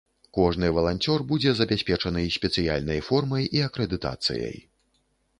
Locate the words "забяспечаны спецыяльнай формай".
1.59-3.45